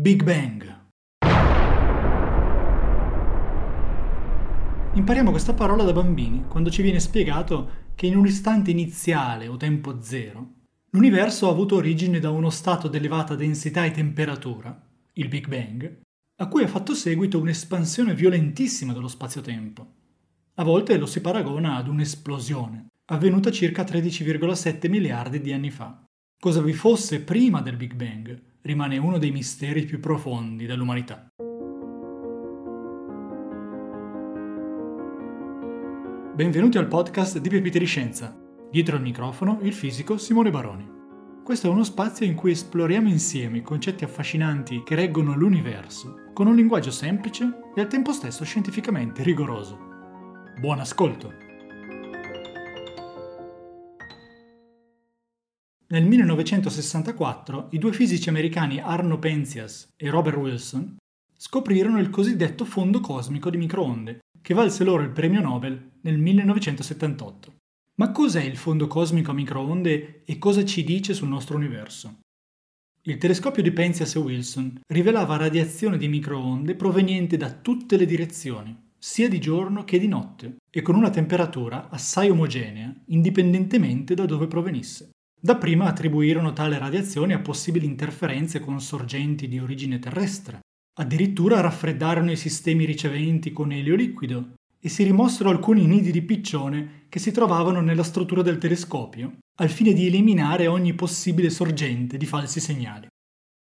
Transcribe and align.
Big 0.00 0.22
Bang. 0.22 0.78
Impariamo 4.94 5.30
questa 5.30 5.52
parola 5.52 5.82
da 5.84 5.92
bambini 5.92 6.46
quando 6.48 6.70
ci 6.70 6.80
viene 6.80 7.00
spiegato 7.00 7.88
che 7.94 8.06
in 8.06 8.16
un 8.16 8.24
istante 8.24 8.70
iniziale 8.70 9.46
o 9.46 9.58
tempo 9.58 10.00
zero 10.00 10.52
l'universo 10.92 11.48
ha 11.48 11.50
avuto 11.50 11.76
origine 11.76 12.18
da 12.18 12.30
uno 12.30 12.48
stato 12.48 12.88
di 12.88 12.96
elevata 12.96 13.34
densità 13.34 13.84
e 13.84 13.90
temperatura, 13.90 14.74
il 15.12 15.28
Big 15.28 15.46
Bang, 15.48 16.00
a 16.36 16.48
cui 16.48 16.62
ha 16.62 16.68
fatto 16.68 16.94
seguito 16.94 17.38
un'espansione 17.38 18.14
violentissima 18.14 18.94
dello 18.94 19.06
spazio-tempo. 19.06 19.86
A 20.54 20.64
volte 20.64 20.96
lo 20.96 21.04
si 21.04 21.20
paragona 21.20 21.76
ad 21.76 21.88
un'esplosione, 21.88 22.86
avvenuta 23.12 23.50
circa 23.50 23.82
13,7 23.82 24.88
miliardi 24.88 25.42
di 25.42 25.52
anni 25.52 25.70
fa. 25.70 26.02
Cosa 26.40 26.62
vi 26.62 26.72
fosse 26.72 27.20
prima 27.20 27.60
del 27.60 27.76
Big 27.76 27.92
Bang 27.92 28.48
rimane 28.62 28.98
uno 28.98 29.18
dei 29.18 29.30
misteri 29.30 29.84
più 29.84 30.00
profondi 30.00 30.66
dell'umanità. 30.66 31.28
Benvenuti 36.34 36.78
al 36.78 36.86
podcast 36.86 37.38
di 37.38 37.48
Pepite 37.48 37.78
di 37.78 37.84
Scienza. 37.84 38.36
Dietro 38.70 38.96
al 38.96 39.02
microfono 39.02 39.58
il 39.62 39.72
fisico 39.72 40.16
Simone 40.16 40.50
Baroni. 40.50 40.98
Questo 41.42 41.66
è 41.66 41.70
uno 41.70 41.84
spazio 41.84 42.24
in 42.24 42.34
cui 42.34 42.52
esploriamo 42.52 43.08
insieme 43.08 43.58
i 43.58 43.62
concetti 43.62 44.04
affascinanti 44.04 44.82
che 44.84 44.94
reggono 44.94 45.34
l'universo, 45.34 46.30
con 46.32 46.46
un 46.46 46.54
linguaggio 46.54 46.90
semplice 46.90 47.72
e 47.74 47.80
al 47.80 47.88
tempo 47.88 48.12
stesso 48.12 48.44
scientificamente 48.44 49.22
rigoroso. 49.22 49.78
Buon 50.60 50.80
ascolto! 50.80 51.49
Nel 55.92 56.06
1964 56.06 57.70
i 57.72 57.78
due 57.78 57.92
fisici 57.92 58.28
americani 58.28 58.78
Arno 58.78 59.18
Penzias 59.18 59.88
e 59.96 60.08
Robert 60.08 60.36
Wilson 60.36 60.96
scoprirono 61.36 61.98
il 61.98 62.10
cosiddetto 62.10 62.64
fondo 62.64 63.00
cosmico 63.00 63.50
di 63.50 63.56
microonde, 63.56 64.20
che 64.40 64.54
valse 64.54 64.84
loro 64.84 65.02
il 65.02 65.10
premio 65.10 65.40
Nobel 65.40 65.90
nel 66.02 66.16
1978. 66.16 67.54
Ma 67.96 68.12
cos'è 68.12 68.40
il 68.40 68.56
fondo 68.56 68.86
cosmico 68.86 69.32
a 69.32 69.34
microonde 69.34 70.22
e 70.24 70.38
cosa 70.38 70.64
ci 70.64 70.84
dice 70.84 71.12
sul 71.12 71.26
nostro 71.26 71.56
universo? 71.56 72.20
Il 73.02 73.18
telescopio 73.18 73.60
di 73.60 73.72
Penzias 73.72 74.14
e 74.14 74.20
Wilson 74.20 74.80
rivelava 74.86 75.38
radiazione 75.38 75.98
di 75.98 76.06
microonde 76.06 76.76
proveniente 76.76 77.36
da 77.36 77.50
tutte 77.50 77.96
le 77.96 78.06
direzioni, 78.06 78.92
sia 78.96 79.28
di 79.28 79.40
giorno 79.40 79.82
che 79.82 79.98
di 79.98 80.06
notte, 80.06 80.58
e 80.70 80.82
con 80.82 80.94
una 80.94 81.10
temperatura 81.10 81.88
assai 81.88 82.30
omogenea, 82.30 82.94
indipendentemente 83.06 84.14
da 84.14 84.24
dove 84.24 84.46
provenisse. 84.46 85.10
Dapprima 85.42 85.86
attribuirono 85.86 86.52
tale 86.52 86.78
radiazione 86.78 87.32
a 87.32 87.38
possibili 87.38 87.86
interferenze 87.86 88.60
con 88.60 88.78
sorgenti 88.78 89.48
di 89.48 89.58
origine 89.58 89.98
terrestre. 89.98 90.60
Addirittura 90.98 91.60
raffreddarono 91.60 92.30
i 92.30 92.36
sistemi 92.36 92.84
riceventi 92.84 93.50
con 93.50 93.72
elio 93.72 93.94
liquido 93.94 94.52
e 94.78 94.90
si 94.90 95.02
rimossero 95.02 95.48
alcuni 95.48 95.86
nidi 95.86 96.12
di 96.12 96.20
piccione 96.20 97.06
che 97.08 97.18
si 97.18 97.32
trovavano 97.32 97.80
nella 97.80 98.02
struttura 98.02 98.42
del 98.42 98.58
telescopio, 98.58 99.38
al 99.60 99.70
fine 99.70 99.94
di 99.94 100.06
eliminare 100.06 100.66
ogni 100.66 100.92
possibile 100.92 101.48
sorgente 101.48 102.18
di 102.18 102.26
falsi 102.26 102.60
segnali. 102.60 103.06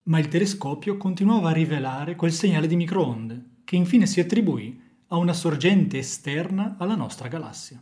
Ma 0.09 0.20
il 0.20 0.28
telescopio 0.28 0.97
continuava 0.97 1.50
a 1.50 1.53
rivelare 1.53 2.14
quel 2.14 2.33
segnale 2.33 2.69
di 2.69 2.77
microonde, 2.77 3.62
che 3.64 3.75
infine 3.75 4.06
si 4.06 4.20
attribuì 4.20 4.81
a 5.09 5.17
una 5.17 5.33
sorgente 5.33 5.98
esterna 5.98 6.77
alla 6.78 6.94
nostra 6.94 7.27
galassia. 7.27 7.81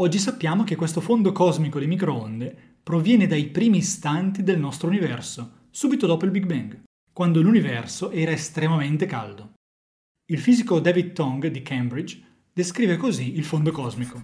Oggi 0.00 0.18
sappiamo 0.18 0.62
che 0.62 0.76
questo 0.76 1.00
fondo 1.00 1.32
cosmico 1.32 1.80
di 1.80 1.88
microonde 1.88 2.56
proviene 2.84 3.26
dai 3.26 3.48
primi 3.48 3.78
istanti 3.78 4.44
del 4.44 4.56
nostro 4.56 4.86
universo, 4.86 5.66
subito 5.70 6.06
dopo 6.06 6.24
il 6.24 6.30
Big 6.30 6.46
Bang, 6.46 6.82
quando 7.12 7.42
l'universo 7.42 8.12
era 8.12 8.30
estremamente 8.30 9.06
caldo. 9.06 9.54
Il 10.30 10.38
fisico 10.38 10.78
David 10.78 11.14
Tong 11.14 11.48
di 11.48 11.62
Cambridge 11.62 12.22
descrive 12.52 12.96
così 12.96 13.36
il 13.36 13.44
fondo 13.44 13.72
cosmico. 13.72 14.22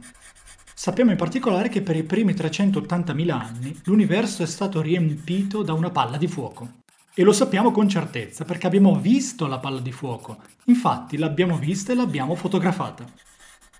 Sappiamo 0.72 1.10
in 1.10 1.16
particolare 1.16 1.68
che 1.68 1.82
per 1.82 1.96
i 1.96 2.04
primi 2.04 2.34
380.000 2.34 3.30
anni 3.30 3.76
l'universo 3.86 4.44
è 4.44 4.46
stato 4.46 4.80
riempito 4.80 5.64
da 5.64 5.72
una 5.72 5.90
palla 5.90 6.18
di 6.18 6.28
fuoco. 6.28 6.82
E 7.12 7.24
lo 7.24 7.32
sappiamo 7.32 7.72
con 7.72 7.88
certezza 7.88 8.44
perché 8.44 8.68
abbiamo 8.68 8.94
visto 8.94 9.48
la 9.48 9.58
palla 9.58 9.80
di 9.80 9.90
fuoco. 9.90 10.40
Infatti 10.66 11.16
l'abbiamo 11.16 11.58
vista 11.58 11.90
e 11.90 11.96
l'abbiamo 11.96 12.36
fotografata. 12.36 13.04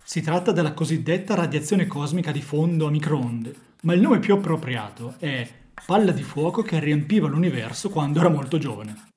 Si 0.06 0.20
tratta 0.20 0.52
della 0.52 0.74
cosiddetta 0.74 1.34
radiazione 1.34 1.86
cosmica 1.86 2.30
di 2.30 2.42
fondo 2.42 2.86
a 2.86 2.90
microonde, 2.90 3.54
ma 3.84 3.94
il 3.94 4.02
nome 4.02 4.18
più 4.18 4.34
appropriato 4.34 5.14
è 5.18 5.48
palla 5.86 6.12
di 6.12 6.22
fuoco 6.22 6.60
che 6.60 6.78
riempiva 6.78 7.26
l'universo 7.26 7.88
quando 7.88 8.20
era 8.20 8.28
molto 8.28 8.58
giovane. 8.58 9.08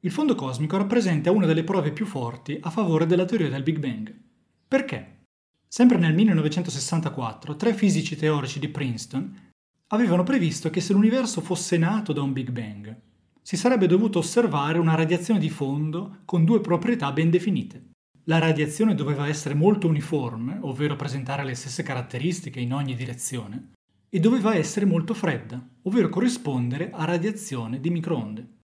Il 0.00 0.10
fondo 0.10 0.34
cosmico 0.34 0.78
rappresenta 0.78 1.30
una 1.30 1.44
delle 1.44 1.62
prove 1.62 1.92
più 1.92 2.06
forti 2.06 2.58
a 2.58 2.70
favore 2.70 3.04
della 3.04 3.26
teoria 3.26 3.50
del 3.50 3.62
Big 3.62 3.78
Bang. 3.78 4.18
Perché? 4.66 5.24
Sempre 5.68 5.98
nel 5.98 6.14
1964, 6.14 7.54
tre 7.54 7.74
fisici 7.74 8.16
teorici 8.16 8.58
di 8.58 8.70
Princeton 8.70 9.50
avevano 9.88 10.22
previsto 10.22 10.70
che 10.70 10.80
se 10.80 10.94
l'universo 10.94 11.42
fosse 11.42 11.76
nato 11.76 12.14
da 12.14 12.22
un 12.22 12.32
Big 12.32 12.48
Bang, 12.48 12.98
si 13.42 13.58
sarebbe 13.58 13.86
dovuto 13.86 14.20
osservare 14.20 14.78
una 14.78 14.94
radiazione 14.94 15.38
di 15.38 15.50
fondo 15.50 16.20
con 16.24 16.46
due 16.46 16.62
proprietà 16.62 17.12
ben 17.12 17.28
definite 17.28 17.90
la 18.28 18.38
radiazione 18.38 18.94
doveva 18.94 19.26
essere 19.26 19.54
molto 19.54 19.88
uniforme, 19.88 20.58
ovvero 20.60 20.96
presentare 20.96 21.44
le 21.44 21.54
stesse 21.54 21.82
caratteristiche 21.82 22.60
in 22.60 22.74
ogni 22.74 22.94
direzione, 22.94 23.72
e 24.10 24.20
doveva 24.20 24.54
essere 24.54 24.84
molto 24.84 25.14
fredda, 25.14 25.66
ovvero 25.82 26.10
corrispondere 26.10 26.90
a 26.92 27.04
radiazione 27.04 27.80
di 27.80 27.88
microonde. 27.88 28.56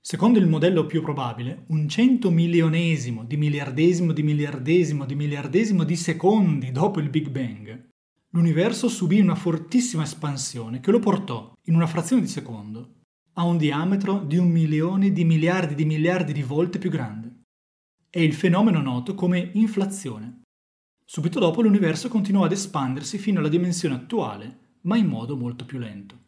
Secondo 0.00 0.40
il 0.40 0.48
modello 0.48 0.86
più 0.86 1.02
probabile, 1.02 1.64
un 1.68 1.88
cento 1.88 2.32
milionesimo 2.32 3.22
di 3.22 3.36
miliardesimo 3.36 4.12
di 4.12 4.24
miliardesimo 4.24 5.04
di 5.04 5.14
miliardesimo 5.14 5.84
di 5.84 5.94
secondi 5.94 6.72
dopo 6.72 6.98
il 6.98 7.08
Big 7.08 7.28
Bang, 7.28 7.90
l'universo 8.30 8.88
subì 8.88 9.20
una 9.20 9.36
fortissima 9.36 10.02
espansione 10.02 10.80
che 10.80 10.90
lo 10.90 10.98
portò, 10.98 11.52
in 11.66 11.76
una 11.76 11.86
frazione 11.86 12.22
di 12.22 12.28
secondo, 12.28 12.94
a 13.34 13.44
un 13.44 13.56
diametro 13.56 14.18
di 14.18 14.36
un 14.36 14.48
milione 14.48 15.12
di 15.12 15.24
miliardi 15.24 15.76
di 15.76 15.84
miliardi 15.84 16.32
di 16.32 16.42
volte 16.42 16.80
più 16.80 16.90
grande 16.90 17.31
è 18.14 18.20
il 18.20 18.34
fenomeno 18.34 18.82
noto 18.82 19.14
come 19.14 19.52
inflazione. 19.54 20.42
Subito 21.02 21.38
dopo 21.38 21.62
l'universo 21.62 22.10
continuò 22.10 22.44
ad 22.44 22.52
espandersi 22.52 23.16
fino 23.16 23.38
alla 23.38 23.48
dimensione 23.48 23.94
attuale, 23.94 24.76
ma 24.82 24.98
in 24.98 25.06
modo 25.06 25.34
molto 25.34 25.64
più 25.64 25.78
lento. 25.78 26.18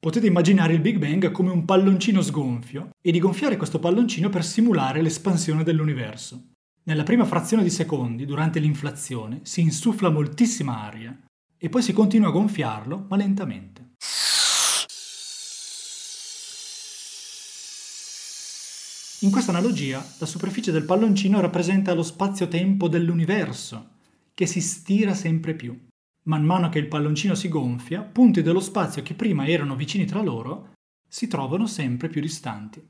Potete 0.00 0.26
immaginare 0.26 0.72
il 0.72 0.80
Big 0.80 0.96
Bang 0.96 1.30
come 1.32 1.50
un 1.50 1.66
palloncino 1.66 2.22
sgonfio 2.22 2.92
e 2.98 3.12
di 3.12 3.18
gonfiare 3.18 3.58
questo 3.58 3.78
palloncino 3.78 4.30
per 4.30 4.42
simulare 4.42 5.02
l'espansione 5.02 5.64
dell'universo. 5.64 6.52
Nella 6.84 7.02
prima 7.02 7.26
frazione 7.26 7.62
di 7.62 7.68
secondi, 7.68 8.24
durante 8.24 8.58
l'inflazione, 8.58 9.40
si 9.42 9.60
insuffla 9.60 10.08
moltissima 10.08 10.80
aria 10.80 11.14
e 11.58 11.68
poi 11.68 11.82
si 11.82 11.92
continua 11.92 12.28
a 12.28 12.32
gonfiarlo, 12.32 13.04
ma 13.10 13.16
lentamente. 13.16 13.85
In 19.20 19.30
questa 19.30 19.50
analogia, 19.50 20.04
la 20.18 20.26
superficie 20.26 20.70
del 20.70 20.84
palloncino 20.84 21.40
rappresenta 21.40 21.94
lo 21.94 22.02
spazio-tempo 22.02 22.86
dell'universo, 22.86 23.92
che 24.34 24.44
si 24.44 24.60
stira 24.60 25.14
sempre 25.14 25.54
più. 25.54 25.74
Man 26.24 26.44
mano 26.44 26.68
che 26.68 26.78
il 26.78 26.86
palloncino 26.86 27.34
si 27.34 27.48
gonfia, 27.48 28.02
punti 28.02 28.42
dello 28.42 28.60
spazio 28.60 29.02
che 29.02 29.14
prima 29.14 29.46
erano 29.46 29.74
vicini 29.74 30.04
tra 30.04 30.20
loro 30.20 30.74
si 31.08 31.28
trovano 31.28 31.66
sempre 31.66 32.08
più 32.08 32.20
distanti. 32.20 32.86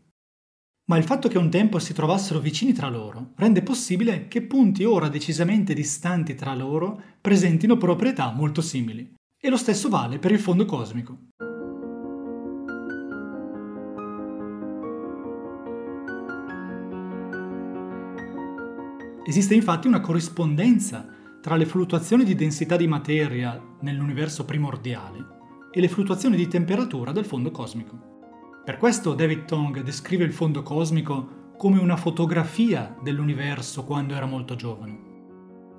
Ma 0.88 0.96
il 0.96 1.04
fatto 1.04 1.28
che 1.28 1.38
un 1.38 1.48
tempo 1.48 1.78
si 1.78 1.92
trovassero 1.92 2.40
vicini 2.40 2.72
tra 2.72 2.88
loro 2.88 3.32
rende 3.36 3.62
possibile 3.62 4.26
che 4.26 4.42
punti 4.42 4.82
ora 4.82 5.08
decisamente 5.08 5.74
distanti 5.74 6.34
tra 6.34 6.54
loro 6.56 7.00
presentino 7.20 7.76
proprietà 7.76 8.32
molto 8.32 8.62
simili. 8.62 9.14
E 9.38 9.48
lo 9.48 9.56
stesso 9.56 9.88
vale 9.88 10.18
per 10.18 10.32
il 10.32 10.40
fondo 10.40 10.64
cosmico. 10.64 11.28
Esiste 19.28 19.54
infatti 19.54 19.88
una 19.88 20.00
corrispondenza 20.00 21.04
tra 21.42 21.56
le 21.56 21.66
fluttuazioni 21.66 22.22
di 22.22 22.36
densità 22.36 22.76
di 22.76 22.86
materia 22.86 23.60
nell'universo 23.80 24.44
primordiale 24.44 25.34
e 25.72 25.80
le 25.80 25.88
fluttuazioni 25.88 26.36
di 26.36 26.46
temperatura 26.46 27.10
del 27.10 27.24
fondo 27.24 27.50
cosmico. 27.50 27.98
Per 28.64 28.76
questo 28.76 29.14
David 29.14 29.44
Tong 29.44 29.82
descrive 29.82 30.22
il 30.22 30.32
fondo 30.32 30.62
cosmico 30.62 31.54
come 31.56 31.80
una 31.80 31.96
fotografia 31.96 32.96
dell'universo 33.02 33.84
quando 33.84 34.14
era 34.14 34.26
molto 34.26 34.54
giovane. 34.54 34.98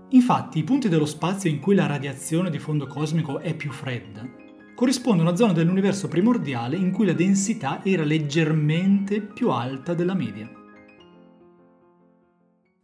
Infatti 0.09 0.59
i 0.59 0.63
punti 0.63 0.89
dello 0.89 1.05
spazio 1.05 1.49
in 1.49 1.59
cui 1.59 1.75
la 1.75 1.85
radiazione 1.85 2.49
di 2.49 2.59
fondo 2.59 2.85
cosmico 2.85 3.39
è 3.39 3.55
più 3.55 3.71
fredda 3.71 4.45
corrispondono 4.77 5.31
a 5.31 5.35
zone 5.35 5.53
dell'universo 5.53 6.07
primordiale 6.07 6.75
in 6.75 6.91
cui 6.91 7.07
la 7.07 7.13
densità 7.13 7.83
era 7.83 8.03
leggermente 8.03 9.21
più 9.21 9.49
alta 9.49 9.95
della 9.95 10.13
media. 10.13 10.47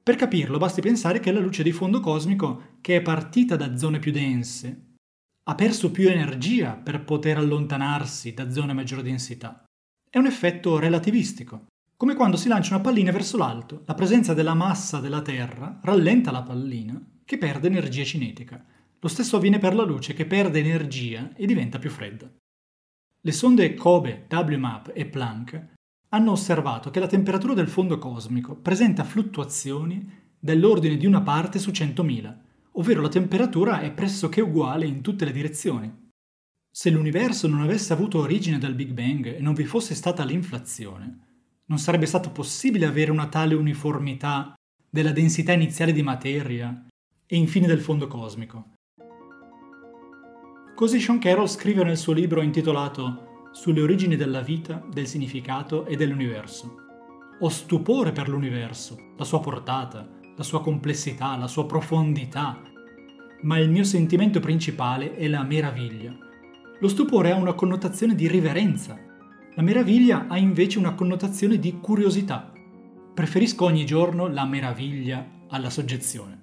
Per 0.04 0.18
capirlo 0.18 0.58
basti 0.58 0.82
pensare 0.82 1.22
che 1.22 1.32
la 1.32 1.40
luce 1.40 1.64
di 1.64 1.72
fondo 1.72 2.02
cosmico, 2.02 2.78
che 2.82 2.98
è 2.98 3.02
partita 3.02 3.56
da 3.56 3.78
zone 3.78 4.00
più 4.00 4.12
dense, 4.12 4.96
ha 5.44 5.56
perso 5.56 5.92
più 5.92 6.10
energia 6.10 6.74
per 6.74 7.06
poter 7.06 7.38
allontanarsi 7.38 8.34
da 8.34 8.52
zone 8.52 8.72
a 8.72 8.76
maggiore 8.76 9.02
densità. 9.02 9.64
È 10.10 10.18
un 10.18 10.26
effetto 10.26 10.78
relativistico, 10.78 11.68
come 11.96 12.16
quando 12.16 12.36
si 12.36 12.50
lancia 12.50 12.76
una 12.76 12.84
pallina 12.84 13.14
verso 13.14 13.38
l'alto. 13.38 13.84
La 13.86 13.94
presenza 13.94 14.34
della 14.34 14.54
massa 14.54 15.00
della 15.00 15.22
Terra 15.22 15.80
rallenta 15.82 16.32
la 16.32 16.44
pallina, 16.44 17.02
che 17.24 17.38
perde 17.38 17.68
energia 17.68 18.04
cinetica. 18.04 18.62
Lo 19.00 19.08
stesso 19.08 19.38
avviene 19.38 19.58
per 19.58 19.74
la 19.74 19.84
luce, 19.84 20.14
che 20.14 20.26
perde 20.26 20.60
energia 20.60 21.32
e 21.34 21.46
diventa 21.46 21.80
più 21.80 21.90
fredda. 21.90 22.30
Le 23.22 23.32
sonde 23.32 23.74
COBE, 23.74 24.28
WMAP 24.30 24.92
e 24.94 25.06
Planck 25.06 25.73
hanno 26.14 26.32
osservato 26.32 26.92
che 26.92 27.00
la 27.00 27.08
temperatura 27.08 27.54
del 27.56 27.68
fondo 27.68 27.98
cosmico 27.98 28.56
presenta 28.56 29.04
fluttuazioni 29.04 30.22
dell'ordine 30.40 30.96
di 30.96 31.08
una 31.08 31.22
parte 31.22 31.58
su 31.58 31.72
100.000, 31.72 32.36
ovvero 32.74 33.02
la 33.02 33.10
temperatura 33.10 33.82
è 33.82 33.92
pressoché 33.92 34.40
uguale 34.40 34.86
in 34.86 35.02
tutte 35.02 35.26
le 35.26 35.32
direzioni. 35.32 35.92
Se 36.72 36.90
l'universo 36.92 37.48
non 37.48 37.62
avesse 37.62 37.94
avuto 37.94 38.20
origine 38.20 38.60
dal 38.60 38.76
Big 38.76 38.92
Bang 38.92 39.36
e 39.36 39.40
non 39.40 39.56
vi 39.56 39.66
fosse 39.66 39.96
stata 39.96 40.24
l'inflazione, 40.24 41.20
non 41.66 41.80
sarebbe 41.80 42.06
stato 42.06 42.30
possibile 42.30 42.86
avere 42.86 43.10
una 43.10 43.28
tale 43.28 43.56
uniformità 43.56 44.54
della 44.90 45.12
densità 45.12 45.52
iniziale 45.52 45.94
di 45.94 46.04
materia 46.04 46.86
e 47.26 47.36
infine 47.36 47.66
del 47.66 47.82
fondo 47.82 48.08
cosmico. 48.08 48.74
Così 50.76 51.00
Sean 51.00 51.18
Carroll 51.18 51.48
scrive 51.48 51.84
nel 51.84 51.98
suo 51.98 52.14
libro 52.14 52.42
intitolato 52.42 53.33
sulle 53.54 53.82
origini 53.82 54.16
della 54.16 54.42
vita, 54.42 54.84
del 54.92 55.08
significato 55.08 55.86
e 55.86 55.96
dell'universo. 55.96 56.76
Ho 57.40 57.50
stupore 57.50 58.12
per 58.12 58.28
l'universo, 58.28 59.14
la 59.16 59.24
sua 59.24 59.40
portata, 59.40 60.06
la 60.36 60.44
sua 60.44 60.62
complessità, 60.62 61.38
la 61.38 61.48
sua 61.48 61.66
profondità, 61.66 62.62
ma 63.44 63.60
il 63.60 63.70
mio 63.70 63.84
sentimento 63.84 64.40
principale 64.40 65.16
è 65.16 65.28
la 65.28 65.44
meraviglia. 65.44 66.18
Lo 66.80 66.88
stupore 66.88 67.32
ha 67.32 67.36
una 67.36 67.54
connotazione 67.54 68.16
di 68.16 68.28
riverenza, 68.28 68.98
la 69.56 69.62
meraviglia 69.62 70.26
ha 70.28 70.38
invece 70.38 70.80
una 70.80 70.96
connotazione 70.96 71.60
di 71.60 71.80
curiosità. 71.80 72.52
Preferisco 73.14 73.66
ogni 73.66 73.86
giorno 73.86 74.28
la 74.28 74.46
meraviglia 74.46 75.26
alla 75.50 75.70
soggezione. 75.70 76.42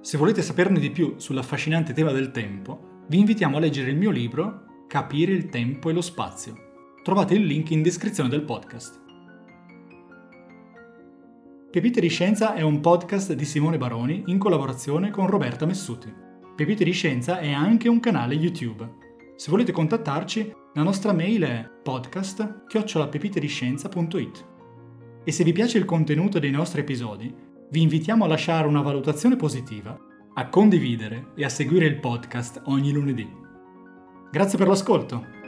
Se 0.00 0.16
volete 0.16 0.40
saperne 0.40 0.80
di 0.80 0.90
più 0.90 1.14
sull'affascinante 1.18 1.92
tema 1.92 2.10
del 2.10 2.30
tempo, 2.30 2.91
vi 3.08 3.18
invitiamo 3.18 3.56
a 3.56 3.60
leggere 3.60 3.90
il 3.90 3.96
mio 3.96 4.10
libro 4.10 4.66
Capire 4.86 5.32
il 5.32 5.48
tempo 5.48 5.90
e 5.90 5.92
lo 5.92 6.02
spazio. 6.02 6.54
Trovate 7.02 7.34
il 7.34 7.44
link 7.44 7.70
in 7.70 7.82
descrizione 7.82 8.28
del 8.28 8.44
podcast. 8.44 9.00
Pepite 11.70 12.00
di 12.00 12.08
Scienza 12.08 12.54
è 12.54 12.60
un 12.60 12.78
podcast 12.80 13.32
di 13.32 13.44
Simone 13.44 13.78
Baroni 13.78 14.22
in 14.26 14.38
collaborazione 14.38 15.10
con 15.10 15.26
Roberta 15.26 15.66
Messuti. 15.66 16.14
Pepite 16.54 16.84
di 16.84 16.92
Scienza 16.92 17.38
è 17.38 17.50
anche 17.50 17.88
un 17.88 17.98
canale 17.98 18.34
YouTube. 18.34 18.88
Se 19.36 19.50
volete 19.50 19.72
contattarci, 19.72 20.54
la 20.74 20.82
nostra 20.82 21.12
mail 21.12 21.42
è 21.42 21.68
podcast-pepitediscienza.it. 21.82 24.46
E 25.24 25.32
se 25.32 25.42
vi 25.42 25.52
piace 25.52 25.78
il 25.78 25.86
contenuto 25.86 26.38
dei 26.38 26.50
nostri 26.50 26.82
episodi, 26.82 27.34
vi 27.70 27.80
invitiamo 27.80 28.24
a 28.24 28.28
lasciare 28.28 28.68
una 28.68 28.82
valutazione 28.82 29.36
positiva 29.36 29.98
a 30.34 30.48
condividere 30.48 31.32
e 31.34 31.44
a 31.44 31.48
seguire 31.48 31.86
il 31.86 32.00
podcast 32.00 32.62
ogni 32.66 32.92
lunedì. 32.92 33.30
Grazie 34.30 34.56
per 34.56 34.68
l'ascolto! 34.68 35.41